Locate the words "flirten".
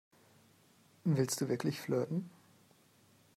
1.79-2.31